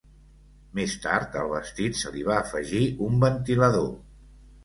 [0.77, 3.87] Més tard al vestit se li va afegir un ventilador.